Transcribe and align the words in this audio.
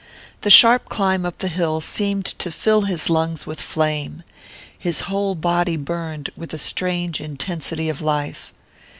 The 0.41 0.49
sharp 0.49 0.89
climb 0.89 1.27
up 1.27 1.37
the 1.37 1.47
hill 1.47 1.79
seemed 1.79 2.25
to 2.25 2.49
fill 2.49 2.85
his 2.89 3.07
lungs 3.07 3.45
with 3.45 3.61
flame: 3.61 4.23
his 4.75 5.01
whole 5.01 5.35
body 5.35 5.77
burned 5.77 6.31
with 6.35 6.55
a 6.55 6.57
strange 6.57 7.21
intensity 7.21 7.87
of 7.87 8.01
life. 8.01 8.51